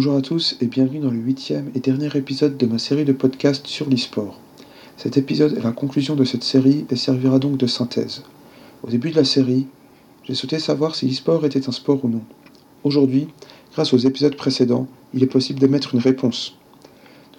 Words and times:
Bonjour 0.00 0.14
à 0.14 0.22
tous 0.22 0.56
et 0.60 0.66
bienvenue 0.66 1.00
dans 1.00 1.10
le 1.10 1.18
huitième 1.18 1.72
et 1.74 1.80
dernier 1.80 2.08
épisode 2.16 2.56
de 2.56 2.66
ma 2.66 2.78
série 2.78 3.04
de 3.04 3.12
podcasts 3.12 3.66
sur 3.66 3.90
l'e-sport. 3.90 4.38
Cet 4.96 5.16
épisode 5.16 5.58
est 5.58 5.64
la 5.64 5.72
conclusion 5.72 6.14
de 6.14 6.22
cette 6.22 6.44
série 6.44 6.86
et 6.88 6.94
servira 6.94 7.40
donc 7.40 7.56
de 7.56 7.66
synthèse. 7.66 8.22
Au 8.84 8.90
début 8.90 9.10
de 9.10 9.16
la 9.16 9.24
série, 9.24 9.66
j'ai 10.22 10.36
souhaité 10.36 10.60
savoir 10.60 10.94
si 10.94 11.08
l'e-sport 11.08 11.44
était 11.44 11.68
un 11.68 11.72
sport 11.72 12.04
ou 12.04 12.08
non. 12.08 12.20
Aujourd'hui, 12.84 13.26
grâce 13.72 13.92
aux 13.92 13.98
épisodes 13.98 14.36
précédents, 14.36 14.86
il 15.14 15.24
est 15.24 15.26
possible 15.26 15.58
d'émettre 15.58 15.96
une 15.96 16.00
réponse. 16.00 16.54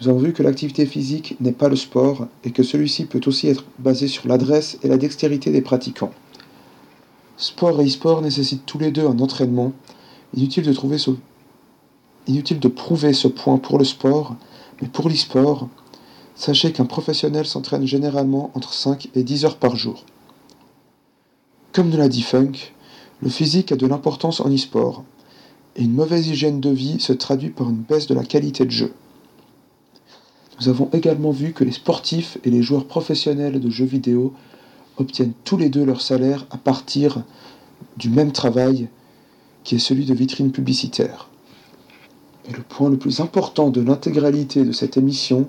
Nous 0.01 0.09
avons 0.09 0.19
vu 0.19 0.33
que 0.33 0.43
l'activité 0.43 0.85
physique 0.85 1.37
n'est 1.39 1.53
pas 1.53 1.69
le 1.69 1.77
sport 1.77 2.27
et 2.43 2.51
que 2.51 2.63
celui-ci 2.63 3.05
peut 3.05 3.21
aussi 3.25 3.47
être 3.47 3.63
basé 3.79 4.09
sur 4.09 4.27
l'adresse 4.27 4.77
et 4.83 4.89
la 4.89 4.97
dextérité 4.97 5.51
des 5.51 5.61
pratiquants. 5.61 6.11
Sport 7.37 7.79
et 7.79 7.85
e-sport 7.85 8.21
nécessitent 8.21 8.65
tous 8.65 8.79
les 8.79 8.91
deux 8.91 9.07
un 9.07 9.19
entraînement. 9.19 9.71
Inutile 10.35 10.65
de, 10.65 10.73
trouver 10.73 10.97
ce... 10.97 11.11
Inutile 12.29 12.59
de 12.59 12.67
prouver 12.67 13.13
ce 13.13 13.27
point 13.27 13.57
pour 13.57 13.79
le 13.79 13.83
sport, 13.83 14.35
mais 14.79 14.87
pour 14.87 15.09
l'e-sport, 15.09 15.67
sachez 16.35 16.71
qu'un 16.71 16.85
professionnel 16.85 17.47
s'entraîne 17.47 17.87
généralement 17.87 18.51
entre 18.53 18.71
5 18.71 19.09
et 19.15 19.23
10 19.23 19.45
heures 19.45 19.57
par 19.57 19.75
jour. 19.75 20.03
Comme 21.73 21.89
nous 21.89 21.97
l'a 21.97 22.07
dit 22.07 22.21
Funk, 22.21 22.51
le 23.23 23.29
physique 23.29 23.71
a 23.71 23.75
de 23.75 23.87
l'importance 23.87 24.41
en 24.41 24.53
e-sport, 24.53 25.03
et 25.75 25.81
une 25.81 25.95
mauvaise 25.95 26.27
hygiène 26.27 26.59
de 26.59 26.69
vie 26.69 26.99
se 26.99 27.13
traduit 27.13 27.49
par 27.49 27.67
une 27.67 27.77
baisse 27.77 28.05
de 28.05 28.13
la 28.13 28.23
qualité 28.23 28.63
de 28.63 28.69
jeu. 28.69 28.93
Nous 30.61 30.69
avons 30.69 30.87
également 30.93 31.31
vu 31.31 31.53
que 31.53 31.63
les 31.63 31.71
sportifs 31.71 32.37
et 32.43 32.51
les 32.51 32.61
joueurs 32.61 32.85
professionnels 32.85 33.59
de 33.59 33.69
jeux 33.71 33.85
vidéo 33.85 34.35
obtiennent 34.97 35.33
tous 35.45 35.57
les 35.57 35.69
deux 35.69 35.83
leur 35.83 36.01
salaire 36.01 36.45
à 36.51 36.57
partir 36.57 37.23
du 37.97 38.11
même 38.11 38.33
travail 38.33 38.87
qui 39.63 39.73
est 39.73 39.79
celui 39.79 40.05
de 40.05 40.13
vitrine 40.13 40.51
publicitaire. 40.51 41.27
Et 42.49 42.53
le 42.53 42.63
point 42.63 42.89
le 42.89 42.97
plus 42.97 43.19
important 43.19 43.69
de 43.69 43.79
l'intégralité 43.79 44.65
de 44.65 44.71
cette 44.71 44.97
émission, 44.97 45.47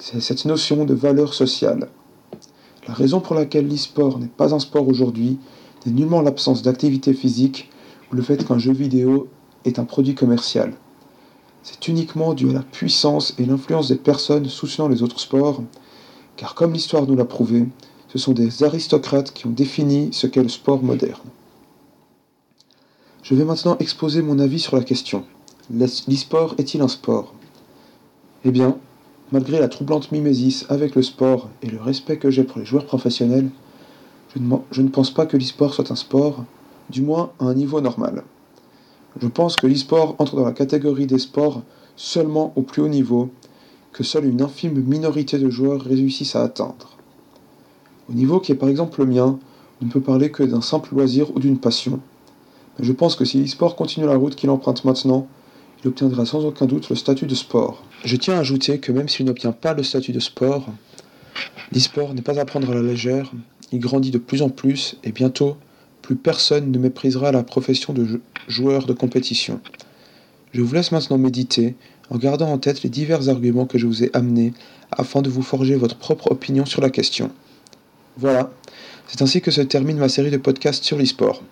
c'est 0.00 0.20
cette 0.20 0.46
notion 0.46 0.84
de 0.84 0.94
valeur 0.94 1.32
sociale. 1.32 1.88
La 2.88 2.94
raison 2.94 3.20
pour 3.20 3.36
laquelle 3.36 3.68
l'e-sport 3.68 4.18
n'est 4.18 4.26
pas 4.26 4.52
un 4.52 4.58
sport 4.58 4.88
aujourd'hui 4.88 5.38
n'est 5.86 5.92
nullement 5.92 6.20
l'absence 6.20 6.62
d'activité 6.62 7.14
physique 7.14 7.70
ou 8.10 8.16
le 8.16 8.22
fait 8.22 8.44
qu'un 8.44 8.58
jeu 8.58 8.72
vidéo 8.72 9.28
est 9.64 9.78
un 9.78 9.84
produit 9.84 10.16
commercial. 10.16 10.72
C'est 11.62 11.86
uniquement 11.86 12.34
dû 12.34 12.50
à 12.50 12.54
la 12.54 12.62
puissance 12.62 13.34
et 13.38 13.44
l'influence 13.44 13.88
des 13.88 13.96
personnes 13.96 14.48
soutenant 14.48 14.88
les 14.88 15.04
autres 15.04 15.20
sports, 15.20 15.62
car 16.36 16.56
comme 16.56 16.72
l'histoire 16.72 17.06
nous 17.06 17.14
l'a 17.14 17.26
prouvé, 17.26 17.68
ce 18.08 18.18
sont 18.18 18.32
des 18.32 18.64
aristocrates 18.64 19.32
qui 19.32 19.46
ont 19.46 19.50
défini 19.50 20.08
ce 20.12 20.26
qu'est 20.26 20.42
le 20.42 20.48
sport 20.48 20.82
moderne. 20.82 21.28
Je 23.22 23.34
vais 23.36 23.44
maintenant 23.44 23.76
exposer 23.78 24.22
mon 24.22 24.38
avis 24.40 24.58
sur 24.58 24.76
la 24.76 24.82
question. 24.82 25.24
L'e-sport 25.70 26.54
est-il 26.56 26.80
un 26.80 26.88
sport? 26.88 27.34
Eh 28.46 28.50
bien, 28.50 28.78
malgré 29.32 29.60
la 29.60 29.68
troublante 29.68 30.10
mimésis 30.12 30.64
avec 30.70 30.94
le 30.94 31.02
sport 31.02 31.50
et 31.60 31.66
le 31.68 31.78
respect 31.78 32.16
que 32.16 32.30
j'ai 32.30 32.42
pour 32.42 32.58
les 32.58 32.64
joueurs 32.64 32.86
professionnels, 32.86 33.50
je 34.34 34.80
ne, 34.80 34.88
pense 34.88 35.10
pas 35.10 35.26
que 35.26 35.36
l'e-sport 35.36 35.74
soit 35.74 35.90
un 35.90 35.96
sport, 35.96 36.42
du 36.88 37.02
moins 37.02 37.32
à 37.38 37.44
un 37.44 37.54
niveau 37.54 37.82
normal. 37.82 38.24
Je 39.20 39.28
pense 39.28 39.56
que 39.56 39.66
l'e-sport 39.66 40.16
entre 40.18 40.36
dans 40.36 40.46
la 40.46 40.52
catégorie 40.52 41.06
des 41.06 41.18
sports 41.18 41.60
seulement 41.96 42.54
au 42.56 42.62
plus 42.62 42.80
haut 42.80 42.88
niveau, 42.88 43.28
que 43.92 44.04
seule 44.04 44.24
une 44.24 44.40
infime 44.40 44.80
minorité 44.80 45.38
de 45.38 45.50
joueurs 45.50 45.82
réussissent 45.82 46.36
à 46.36 46.44
atteindre. 46.44 46.96
Au 48.08 48.14
niveau 48.14 48.40
qui 48.40 48.52
est 48.52 48.54
par 48.54 48.70
exemple 48.70 49.00
le 49.00 49.06
mien, 49.06 49.38
on 49.82 49.84
ne 49.84 49.90
peut 49.90 50.00
parler 50.00 50.30
que 50.30 50.44
d'un 50.44 50.62
simple 50.62 50.94
loisir 50.94 51.36
ou 51.36 51.40
d'une 51.40 51.58
passion. 51.58 52.00
Mais 52.78 52.86
je 52.86 52.92
pense 52.92 53.16
que 53.16 53.26
si 53.26 53.38
l'e-sport 53.38 53.76
continue 53.76 54.06
la 54.06 54.16
route 54.16 54.34
qu'il 54.34 54.48
emprunte 54.48 54.86
maintenant, 54.86 55.26
il 55.82 55.88
obtiendra 55.88 56.26
sans 56.26 56.44
aucun 56.44 56.66
doute 56.66 56.88
le 56.90 56.96
statut 56.96 57.26
de 57.26 57.34
sport. 57.34 57.84
Je 58.04 58.16
tiens 58.16 58.34
à 58.34 58.38
ajouter 58.38 58.78
que 58.78 58.92
même 58.92 59.08
s'il 59.08 59.26
n'obtient 59.26 59.52
pas 59.52 59.74
le 59.74 59.82
statut 59.82 60.12
de 60.12 60.20
sport, 60.20 60.66
l'e-sport 61.72 62.14
n'est 62.14 62.22
pas 62.22 62.38
à 62.38 62.44
prendre 62.44 62.70
à 62.70 62.74
la 62.74 62.82
légère, 62.82 63.30
il 63.72 63.80
grandit 63.80 64.10
de 64.10 64.18
plus 64.18 64.42
en 64.42 64.48
plus 64.48 64.96
et 65.04 65.12
bientôt 65.12 65.56
plus 66.02 66.16
personne 66.16 66.70
ne 66.70 66.78
méprisera 66.78 67.32
la 67.32 67.42
profession 67.42 67.92
de 67.92 68.20
joueur 68.48 68.86
de 68.86 68.92
compétition. 68.92 69.60
Je 70.52 70.62
vous 70.62 70.74
laisse 70.74 70.92
maintenant 70.92 71.18
méditer 71.18 71.74
en 72.10 72.16
gardant 72.16 72.50
en 72.50 72.58
tête 72.58 72.82
les 72.82 72.88
divers 72.88 73.28
arguments 73.28 73.66
que 73.66 73.76
je 73.76 73.86
vous 73.86 74.02
ai 74.02 74.10
amenés 74.14 74.54
afin 74.90 75.20
de 75.20 75.28
vous 75.28 75.42
forger 75.42 75.76
votre 75.76 75.96
propre 75.96 76.32
opinion 76.32 76.64
sur 76.64 76.80
la 76.80 76.88
question. 76.88 77.30
Voilà, 78.16 78.50
c'est 79.06 79.22
ainsi 79.22 79.40
que 79.40 79.50
se 79.50 79.60
termine 79.60 79.98
ma 79.98 80.08
série 80.08 80.30
de 80.30 80.38
podcasts 80.38 80.84
sur 80.84 80.98
l'e-sport. 80.98 81.42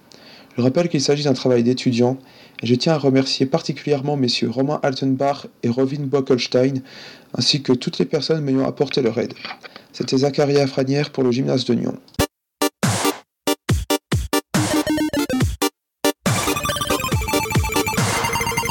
Je 0.57 0.63
rappelle 0.63 0.89
qu'il 0.89 1.03
s'agit 1.03 1.25
d'un 1.25 1.35
travail 1.35 1.63
d'étudiant 1.63 2.17
et 2.63 2.67
je 2.67 2.75
tiens 2.75 2.95
à 2.95 2.99
remercier 2.99 3.45
particulièrement 3.45 4.17
messieurs 4.17 4.49
Romain 4.49 4.81
Altenbach 4.83 5.47
et 5.63 5.69
Rovin 5.69 6.05
Bockelstein 6.05 6.81
ainsi 7.35 7.63
que 7.63 7.75
toutes 7.75 7.99
les 7.99 8.07
personnes 8.07 8.43
m'ayant 8.43 8.67
apporté 8.67 9.03
leur 9.03 9.19
aide. 9.19 9.35
C'était 9.93 10.19
Zacharia 10.19 10.67
Franière 10.67 11.11
pour 11.11 11.25
le 11.25 11.31
gymnase 11.31 11.67
de 11.67 11.75
Nyon. 11.75 11.99